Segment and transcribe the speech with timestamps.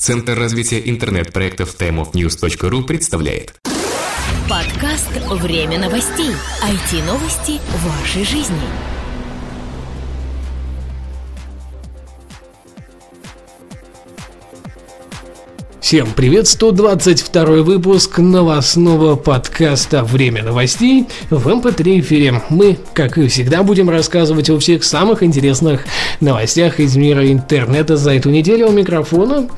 [0.00, 3.52] Центр развития интернет-проектов timeofnews.ru представляет
[4.48, 6.30] Подкаст «Время новостей».
[6.64, 8.56] IT-новости вашей жизни.
[15.90, 22.40] Всем привет, 122 выпуск новостного подкаста «Время новостей» в МП3 эфире.
[22.48, 25.84] Мы, как и всегда, будем рассказывать о всех самых интересных
[26.20, 28.68] новостях из мира интернета за эту неделю.
[28.68, 29.48] У микрофона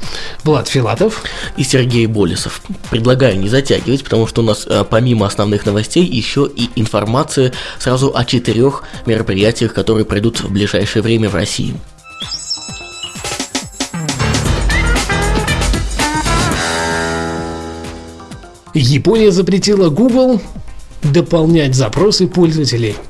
[0.45, 1.23] Влад Филатов
[1.57, 2.63] и Сергей Болесов.
[2.91, 8.13] Предлагаю не затягивать, потому что у нас э, помимо основных новостей еще и информация сразу
[8.15, 11.75] о четырех мероприятиях, которые пройдут в ближайшее время в России.
[18.75, 20.41] Япония запретила Google
[21.03, 22.97] дополнять запросы пользователей–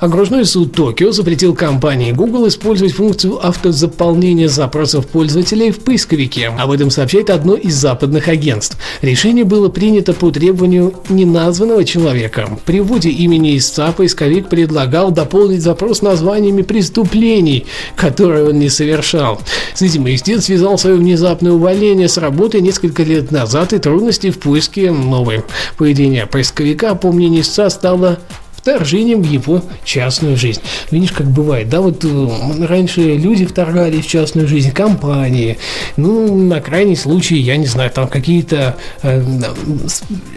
[0.00, 6.52] Окружной суд Токио запретил компании Google использовать функцию автозаполнения запросов пользователей в поисковике.
[6.56, 8.78] Об этом сообщает одно из западных агентств.
[9.02, 12.48] Решение было принято по требованию неназванного человека.
[12.64, 19.40] При вводе имени истца поисковик предлагал дополнить запрос названиями преступлений, которые он не совершал.
[19.74, 24.38] С этим истец связал свое внезапное увольнение с работы несколько лет назад и трудности в
[24.38, 25.42] поиске новой.
[25.76, 28.20] Поведение поисковика, по мнению истца, стало
[28.58, 30.60] вторжением в его частную жизнь.
[30.90, 35.58] Видишь, как бывает, да, вот э, раньше люди вторгались в частную жизнь, компании,
[35.96, 39.22] ну, на крайний случай, я не знаю, там какие-то э,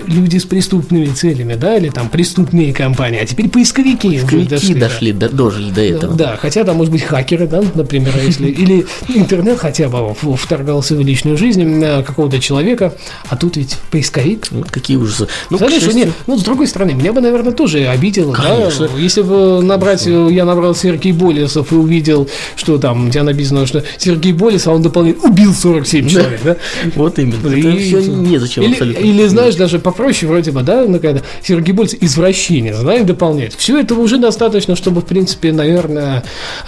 [0.06, 4.10] люди с преступными целями, да, или там преступные компании, а теперь поисковики.
[4.10, 5.30] Поисковики дошли, дошли да.
[5.30, 6.16] дожили до этого.
[6.16, 11.02] Да, хотя там, может быть, хакеры, да, например, если, или интернет хотя бы вторгался в
[11.02, 12.94] личную жизнь э, какого-то человека,
[13.30, 14.48] а тут ведь поисковик.
[14.52, 15.28] Вот какие ужасы.
[15.50, 18.88] Ну, Знаешь, нет, ну, с другой стороны, меня бы, наверное, тоже обидел видел, Конечно.
[18.88, 18.98] да?
[18.98, 23.84] Если бы набрать, я набрал Сергей Болесов и увидел, что там, у тебя написано, что
[23.98, 26.58] Сергей Болесов, а он дополнительно убил 47 человек, да?
[26.96, 27.48] Вот именно.
[27.48, 29.00] И, Это все незачем или, абсолютно.
[29.00, 33.54] Или, знаешь, даже попроще вроде бы, да, ну, когда Сергей Болесов извращенец, да, и дополняет.
[33.54, 36.24] Все этого уже достаточно, чтобы, в принципе, наверное,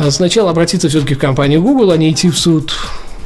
[0.10, 2.74] сначала обратиться все-таки в компанию Google, а не идти в суд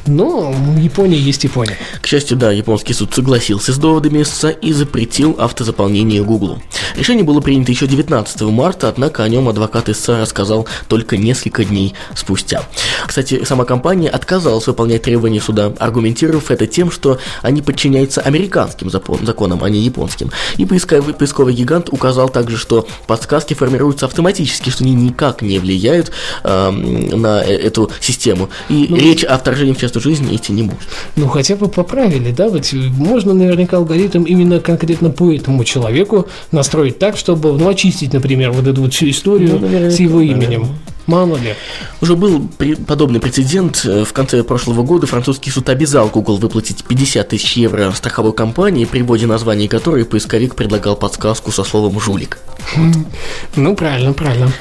[0.08, 1.76] но в Японии есть Япония.
[2.00, 6.58] К счастью, да, японский суд согласился с доводами истца и запретил автозаполнение Google.
[6.96, 11.94] Решение было принято еще 19 марта, однако о нем адвокат истца рассказал только несколько дней
[12.14, 12.62] спустя.
[13.06, 19.62] Кстати, сама компания отказалась выполнять требования суда, аргументировав это тем, что они подчиняются американским законам,
[19.62, 20.30] а не японским.
[20.56, 26.10] И поисковый, поисковый гигант указал также, что подсказки формируются автоматически, что они никак не влияют
[26.42, 28.50] э, на эту систему.
[28.68, 30.88] И ну, речь о вторжении в частную эту жизнь идти не может.
[31.16, 36.98] Ну, хотя бы поправили, да, ведь можно наверняка алгоритм именно конкретно по этому человеку настроить
[36.98, 40.62] так, чтобы, ну, очистить, например, вот эту вот всю историю ну, с его именем.
[40.62, 40.78] Наверное.
[41.08, 41.54] Мало ли.
[42.02, 42.50] Уже был
[42.86, 43.82] подобный прецедент.
[43.82, 49.00] В конце прошлого года французский суд обязал Google выплатить 50 тысяч евро страховой компании, при
[49.00, 52.38] вводе названия которой поисковик предлагал подсказку со словом «жулик».
[53.56, 54.52] Ну, правильно, правильно.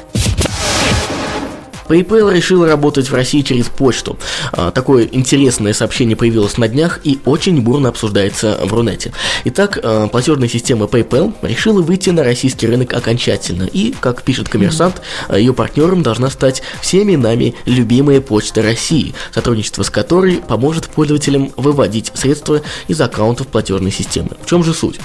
[1.88, 4.18] PayPal решил работать в России через почту.
[4.52, 9.14] А, такое интересное сообщение появилось на днях и очень бурно обсуждается в Рунете.
[9.46, 13.64] Итак, а, платежная система PayPal решила выйти на российский рынок окончательно.
[13.64, 19.84] И, как пишет коммерсант, а, ее партнером должна стать всеми нами любимая почта России, сотрудничество
[19.84, 24.32] с которой поможет пользователям выводить средства из аккаунтов платежной системы.
[24.44, 25.00] В чем же суть?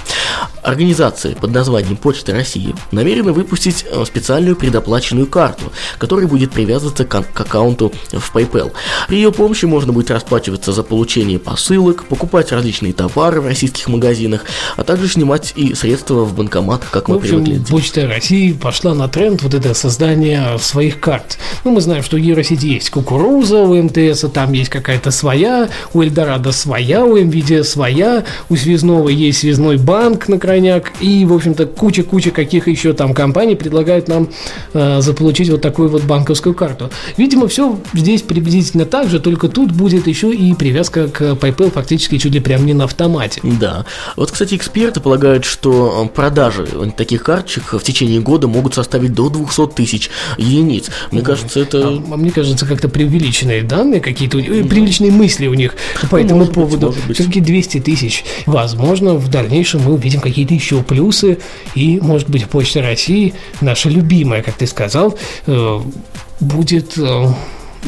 [0.61, 7.21] Организация под названием Почта России намерена выпустить специальную предоплаченную карту, которая будет привязана привязываться к,
[7.21, 8.71] к аккаунту в PayPal.
[9.07, 14.45] При ее помощи можно будет расплачиваться за получение посылок, покупать различные товары в российских магазинах,
[14.75, 17.61] а также снимать и средства в банкоматах, как мы привыкли.
[17.69, 21.37] Почта России пошла на тренд вот это создание своих карт.
[21.63, 26.01] Ну, мы знаем, что у Евросети есть кукуруза, у МТС там есть какая-то своя, у
[26.01, 31.67] Эльдорадо своя, у МВД своя, у Связного есть связной банк на крайняк, и, в общем-то,
[31.67, 34.29] куча-куча каких еще там компаний предлагают нам
[34.73, 36.89] э, заполучить вот такую вот банковскую карту карту.
[37.17, 42.17] Видимо, все здесь приблизительно так же, только тут будет еще и привязка к PayPal фактически
[42.17, 43.41] чуть ли прям не на автомате.
[43.43, 43.85] Да.
[44.15, 46.65] Вот, кстати, эксперты полагают, что э, продажи
[46.95, 50.89] таких карточек в течение года могут составить до 200 тысяч единиц.
[51.11, 51.25] Мне mm.
[51.25, 51.79] кажется, это...
[51.79, 54.67] А, а мне кажется, как-то преувеличенные данные какие-то, mm.
[54.67, 55.75] преувеличенные мысли у них
[56.09, 56.95] по ну, этому поводу.
[57.13, 58.23] Все-таки 200 тысяч.
[58.45, 61.39] Возможно, в дальнейшем мы увидим какие-то еще плюсы,
[61.75, 65.17] и, может быть, Почта России, наша любимая, как ты сказал,
[65.47, 65.79] э,
[66.43, 67.25] будет э,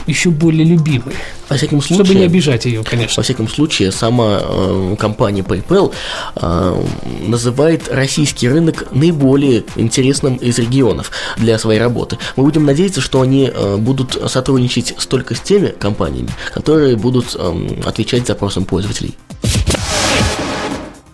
[0.08, 1.16] еще более любимой.
[1.50, 3.22] Во всяком случае, Чтобы не обижать ее, конечно.
[3.22, 5.94] Во всяком случае, сама э, компания PayPal
[6.36, 6.84] э,
[7.28, 12.18] называет российский рынок наиболее интересным из регионов для своей работы.
[12.36, 17.82] Мы будем надеяться, что они э, будут сотрудничать только с теми компаниями, которые будут э,
[17.86, 19.16] отвечать запросам пользователей.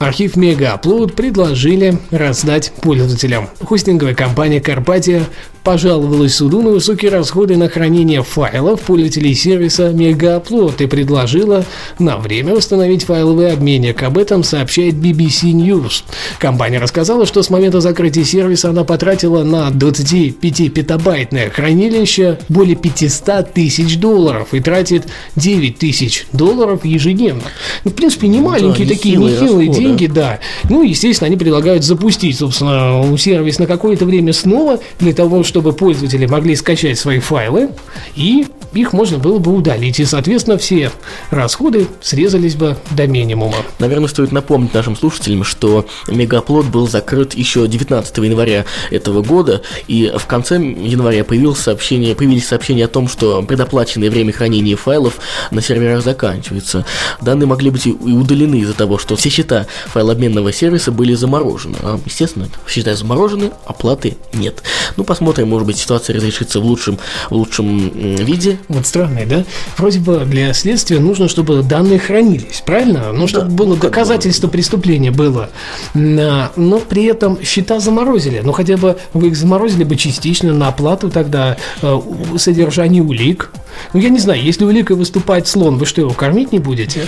[0.02, 3.50] Архив Мегаплод предложили раздать пользователям.
[3.64, 5.24] Хостинговая компания Карпатия
[5.64, 11.66] пожаловалась суду на высокие расходы на хранение файлов пользователей сервиса Мегаплод и предложила
[12.00, 14.02] на время установить файловый обменник.
[14.04, 16.04] Об этом сообщает BBC News.
[16.40, 23.98] Компания рассказала, что с момента закрытия сервиса она потратила на 25-петабайтное хранилище более 500 тысяч
[23.98, 27.44] долларов и тратит 9 тысяч долларов ежедневно.
[27.84, 29.88] Ну, в принципе, не маленькие да, такие нехилые нехилые расходы.
[29.88, 30.40] деньги, да.
[30.70, 36.26] Ну, естественно, они предлагают запустить, собственно, сервис на какое-то время снова для того, чтобы пользователи
[36.28, 37.72] могли скачать свои файлы
[38.16, 40.00] и их можно было бы удалить.
[40.00, 40.92] И, соответственно, все
[41.30, 43.58] расходы срезались бы до минимума.
[43.80, 50.12] Наверное, стоит напомнить нашим слушателям, что Мегаплод был закрыт еще 19 января этого года, и
[50.16, 55.20] в конце января появилось сообщение, появились сообщения о том, что предоплаченное время хранения файлов
[55.52, 56.86] на серверах заканчивается.
[57.22, 61.78] Данные могли быть и удалены из-за того, что все счета файлообменного сервиса были заморожены.
[61.82, 64.64] А, естественно, счета заморожены, оплаты нет.
[64.96, 66.98] Ну, посмотрим, может быть, ситуация разрешится в лучшем,
[67.30, 68.60] в лучшем виде.
[68.68, 69.46] Вот странный, да?
[69.78, 73.12] Вроде бы для следствия нужно, чтобы данные хранились, правильно?
[73.14, 73.88] Ну, чтобы было как бы.
[73.90, 75.50] доказательство преступления было.
[75.94, 78.42] Но при этом счета заморозили.
[78.44, 82.02] Ну, хотя бы вы их заморозили бы частично на оплату тогда э,
[82.38, 83.52] содержания улик.
[83.94, 87.06] Ну, я не знаю, если уликой выступает слон, вы что, его кормить не будете?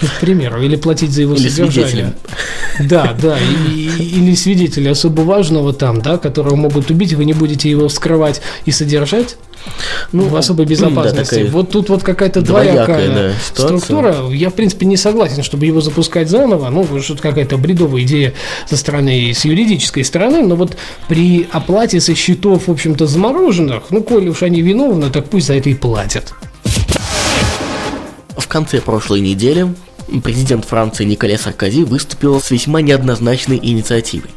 [0.00, 1.86] Ну, К примеру, или платить за его Или содержание.
[1.86, 2.14] свидетелем.
[2.80, 7.68] Да, да, и- или свидетеля особо важного там, да, которого могут убить, вы не будете
[7.70, 9.36] его вскрывать и содержать
[10.12, 11.34] Ну, в особой да, безопасности.
[11.34, 13.78] такая вот тут вот какая-то двоякая, двоякая да, ситуация.
[13.78, 14.16] структура.
[14.30, 16.68] Я, в принципе, не согласен, чтобы его запускать заново.
[16.70, 18.34] Ну, что-то какая-то бредовая идея
[18.68, 20.42] со стороны, с юридической стороны.
[20.42, 20.76] Но вот
[21.08, 25.54] при оплате со счетов, в общем-то, замороженных, ну, коли уж они виновны, так пусть за
[25.54, 26.32] это и платят.
[28.36, 29.66] В конце прошлой недели
[30.22, 34.30] президент Франции Николя Саркози выступил с весьма неоднозначной инициативой.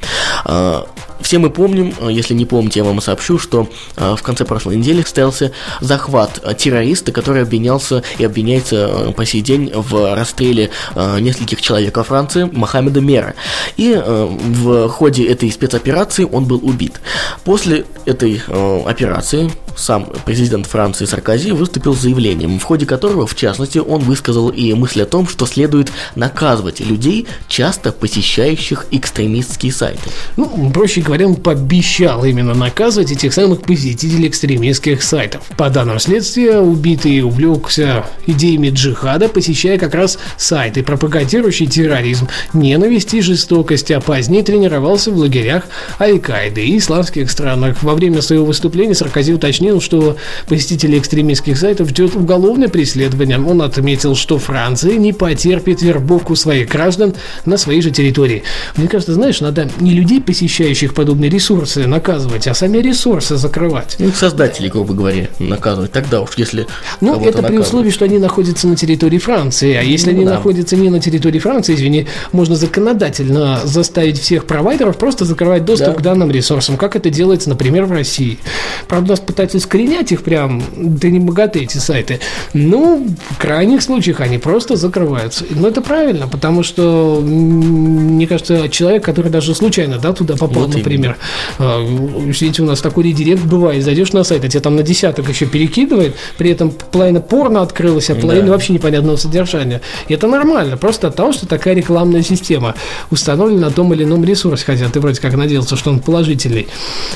[0.46, 0.88] А,
[1.22, 4.78] Все мы помним, а, если не помните, я вам сообщу, что а, в конце прошлой
[4.78, 11.98] недели состоялся захват террориста, который обвинялся и обвиняется по сей день в расстреле нескольких человек
[11.98, 13.36] во Франции Мохаммеда Мера.
[13.78, 17.02] И в ходе этой спецоперации он был убит.
[17.44, 18.42] После этой
[18.86, 24.50] операции сам президент Франции Саркози выступил с заявлением, в ходе которого, в частности, он высказал
[24.50, 30.10] и мысль о том, что следует наказывать людей, часто посещающих экстремистские сайты.
[30.38, 35.44] Ну, проще говоря, он пообещал именно наказывать этих самых посетителей экстремистских сайтов.
[35.58, 43.22] По данным следствия, убитый увлекся идеями джихада, посещая как раз сайты, пропагандирующие терроризм, ненависть и
[43.22, 45.66] жестокость, а позднее тренировался в лагерях
[46.00, 47.84] Аль-Каиды и исламских странах.
[47.84, 50.18] Во время своего выступления Саркози уточнил, что
[50.48, 53.40] посетителей экстремистских сайтов ждет уголовное преследование.
[53.40, 57.14] Он отметил, что Франция не потерпит вербовку своих граждан
[57.46, 58.44] на своей же территории.
[58.78, 63.96] Мне кажется, знаешь, надо не людей, посещающих подобные ресурсы, наказывать, а сами ресурсы закрывать.
[64.00, 65.92] Ну, их создателей, грубо говоря, наказывать.
[65.92, 66.66] Тогда уж, если
[67.02, 67.68] Ну, это при наказывать.
[67.68, 69.76] условии, что они находятся на территории Франции.
[69.76, 70.34] А если Ну они да.
[70.36, 76.00] находятся не на территории Франции, извини, можно законодательно заставить всех провайдеров просто закрывать доступ Да.
[76.00, 78.40] к данным ресурсам, как это делается, например, в России.
[78.88, 82.20] Правда, нас пытаются искоренять их прям, да не богаты эти сайты.
[82.54, 85.46] Ну, в крайних случаях они просто закрываются.
[85.50, 90.76] Но это правильно, потому что, мне кажется, человек, который даже случайно, да, туда попал, Вот
[90.76, 91.18] например,
[91.60, 93.84] а, Видите, у нас такой редирект бывает.
[93.84, 98.10] Зайдешь на сайт, а тебе там на десяток еще перекидывает, при этом половина порно открылась,
[98.10, 98.52] а половина Да.
[98.54, 99.82] вообще непонятного содержания.
[100.08, 102.76] И это нормально, просто от того, что такая рекламная система
[103.10, 106.68] установлена на том или ином ресурсе, хотя ты вроде как надеялся, что он положительный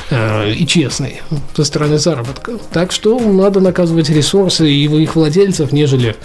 [0.10, 1.22] э, и честный
[1.56, 2.25] со стороны заработка.
[2.72, 6.15] Так что надо наказывать ресурсы и их владельцев, нежели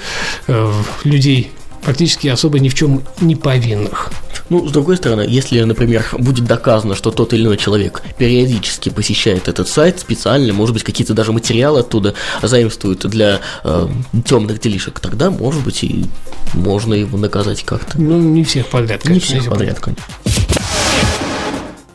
[0.46, 0.72] э,
[1.04, 1.52] людей
[1.82, 4.10] фактически особо ни в чем не повинных.
[4.48, 9.46] Ну, с другой стороны, если, например, будет доказано, что тот или иной человек периодически посещает
[9.46, 13.88] этот сайт специально, может быть, какие-то даже материалы оттуда заимствуют для э,
[14.26, 16.04] темных делишек, тогда, может быть, и
[16.52, 18.00] можно его наказать как-то.
[18.00, 20.04] Ну, не всех подряд, Не конечно, всех если подряд, конечно.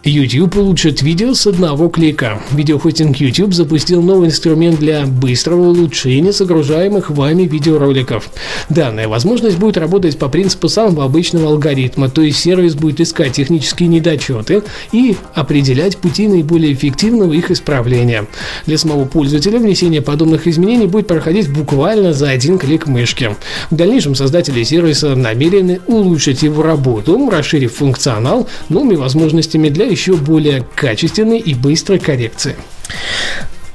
[0.07, 2.39] YouTube улучшит видео с одного клика.
[2.51, 8.29] Видеохостинг YouTube запустил новый инструмент для быстрого улучшения загружаемых вами видеороликов.
[8.69, 13.89] Данная возможность будет работать по принципу самого обычного алгоритма, то есть сервис будет искать технические
[13.89, 18.27] недочеты и определять пути наиболее эффективного их исправления.
[18.67, 23.35] Для самого пользователя внесение подобных изменений будет проходить буквально за один клик мышки.
[23.71, 30.65] В дальнейшем создатели сервиса намерены улучшить его работу, расширив функционал новыми возможностями для еще более
[30.75, 32.57] качественной и быстрой коррекции.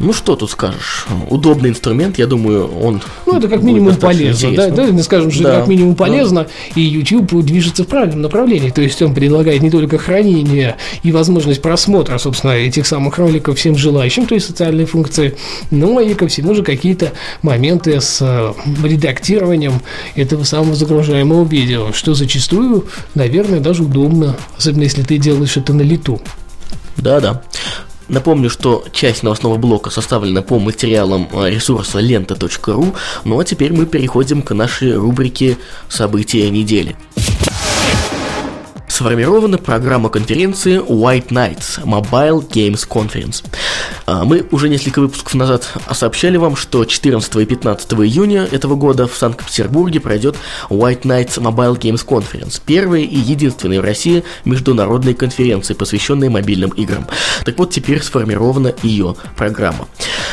[0.00, 1.06] Ну что тут скажешь?
[1.28, 3.02] Удобный инструмент, я думаю, он.
[3.26, 4.56] Ну, это как минимум полезно.
[4.56, 5.58] Да, да, мы скажем, что да.
[5.58, 6.50] как минимум полезно, да.
[6.74, 8.70] и YouTube движется в правильном направлении.
[8.70, 13.76] То есть он предлагает не только хранение и возможность просмотра, собственно, этих самых роликов всем
[13.76, 15.36] желающим, то есть социальные функции,
[15.70, 18.52] но и ко всему же какие-то моменты с э,
[18.82, 19.82] редактированием
[20.14, 25.82] этого самого загружаемого видео, что зачастую, наверное, даже удобно, особенно если ты делаешь это на
[25.82, 26.22] лету.
[26.96, 27.42] Да-да.
[28.10, 33.86] Напомню, что часть новостного блока составлена по материалам э, ресурса лента.ру, ну а теперь мы
[33.86, 36.96] переходим к нашей рубрике «События недели»
[39.00, 43.42] сформирована программа конференции White Nights Mobile Games Conference.
[44.04, 49.06] А, мы уже несколько выпусков назад сообщали вам, что 14 и 15 июня этого года
[49.06, 50.36] в Санкт-Петербурге пройдет
[50.68, 57.06] White Nights Mobile Games Conference, первая и единственная в России международная конференция, посвященная мобильным играм.
[57.46, 59.88] Так вот, теперь сформирована ее программа.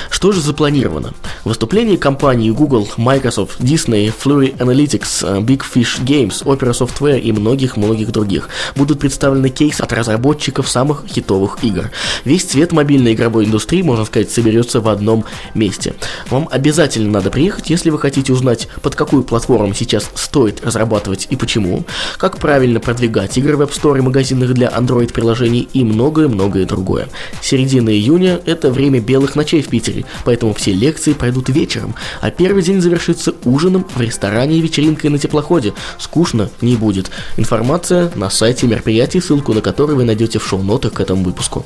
[0.09, 1.13] Что же запланировано?
[1.43, 8.49] Выступления компаний Google, Microsoft, Disney, Flurry Analytics, Big Fish Games, Opera Software и многих-многих других
[8.75, 11.91] будут представлены кейсы от разработчиков самых хитовых игр.
[12.25, 15.95] Весь цвет мобильной игровой индустрии, можно сказать, соберется в одном месте.
[16.29, 21.35] Вам обязательно надо приехать, если вы хотите узнать, под какую платформу сейчас стоит разрабатывать и
[21.35, 21.83] почему,
[22.17, 27.07] как правильно продвигать игры в App Store и магазинах для Android-приложений и многое-многое другое.
[27.41, 32.63] Середина июня– это время белых ночей в Питере, поэтому все лекции пройдут вечером, а первый
[32.63, 35.73] день завершится ужином в ресторане и вечеринкой на теплоходе.
[35.97, 37.11] Скучно не будет.
[37.37, 41.65] Информация на сайте мероприятий, ссылку на который вы найдете в шоу-нотах к этому выпуску.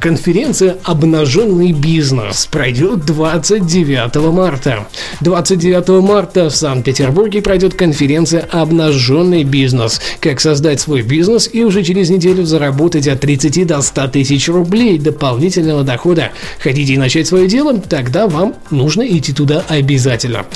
[0.00, 4.88] Конференция «Обнаженный бизнес» пройдет 29 марта.
[5.20, 10.00] 29 марта в Санкт-Петербурге пройдет конференция «Обнаженный бизнес».
[10.20, 14.98] Как создать свой бизнес и уже через неделю заработать от 30 до 100 тысяч рублей
[14.98, 16.30] дополнительного дохода.
[16.60, 17.78] Хотите начать свое дело?
[17.78, 20.46] Тогда вам нужно идти туда обязательно.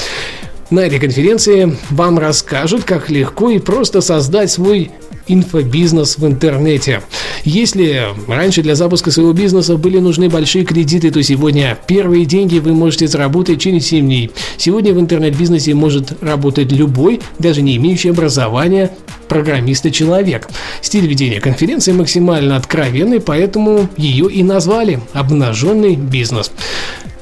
[0.74, 4.90] На этой конференции вам расскажут, как легко и просто создать свой
[5.28, 7.00] инфобизнес в интернете.
[7.44, 12.72] Если раньше для запуска своего бизнеса были нужны большие кредиты, то сегодня первые деньги вы
[12.72, 14.32] можете заработать через 7 дней.
[14.56, 18.90] Сегодня в интернет-бизнесе может работать любой, даже не имеющий образования,
[19.28, 20.48] программиста человек.
[20.80, 26.50] Стиль ведения конференции максимально откровенный, поэтому ее и назвали «Обнаженный бизнес».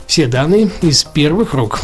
[0.05, 1.79] все данные из первых рук.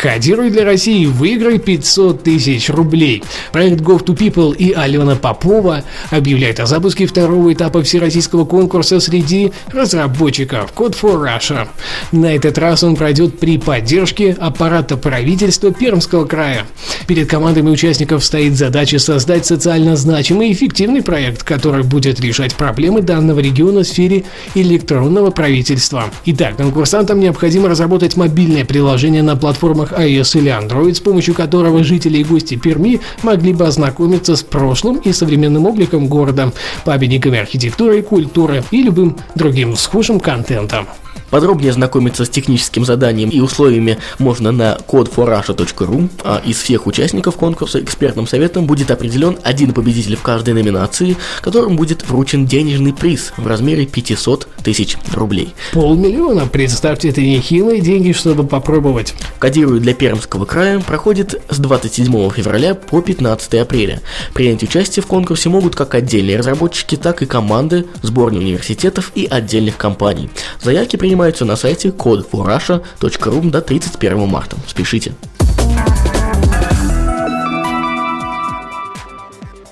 [0.00, 3.22] Кодируй для России, выиграй 500 тысяч рублей.
[3.52, 10.96] Проект Go2People и Алена Попова объявляют о запуске второго этапа всероссийского конкурса среди разработчиков Code
[10.98, 11.68] for Russia.
[12.12, 16.64] На этот раз он пройдет при поддержке аппарата правительства Пермского края.
[17.06, 23.02] Перед командами участников стоит задача создать социально значимый и эффективный проект, который будет решать проблемы
[23.02, 26.04] данного региона в сфере электронного правительства.
[26.24, 31.84] Итак, конкурсантам необходимо разработать мобильное приложение на платформах платформах iOS или Android, с помощью которого
[31.84, 36.52] жители и гости Перми могли бы ознакомиться с прошлым и современным обликом города,
[36.84, 40.86] памятниками архитектуры культуры и любым другим схожим контентом.
[41.30, 47.80] Подробнее знакомиться с техническим заданием и условиями можно на codeforrussia.ru, а из всех участников конкурса
[47.80, 53.46] экспертным советом будет определен один победитель в каждой номинации, которым будет вручен денежный приз в
[53.46, 55.54] размере 500 тысяч рублей.
[55.72, 59.14] Полмиллиона, представьте, это нехилые деньги, чтобы попробовать.
[59.38, 64.02] Кодирую для Пермского края проходит с 27 февраля по 15 апреля.
[64.34, 69.76] Принять участие в конкурсе могут как отдельные разработчики, так и команды, сборные университетов и отдельных
[69.76, 70.28] компаний.
[70.62, 74.56] Заявки принимают принимаются на сайте codeforrussia.ru до 31 марта.
[74.66, 75.12] Спешите.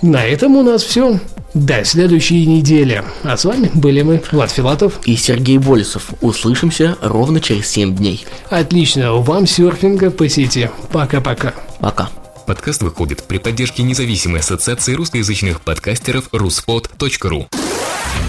[0.03, 1.19] На этом у нас все.
[1.59, 3.03] До следующей недели.
[3.25, 6.11] А с вами были мы, Влад Филатов и Сергей Болесов.
[6.21, 8.25] Услышимся ровно через 7 дней.
[8.49, 10.71] Отличного вам серфинга по сети.
[10.93, 11.55] Пока-пока.
[11.81, 12.11] Пока.
[12.47, 17.49] Подкаст выходит при поддержке независимой ассоциации русскоязычных подкастеров ruspod.ru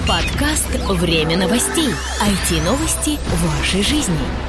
[0.08, 1.90] Подкаст «Время новостей».
[2.20, 4.49] IT-новости вашей жизни.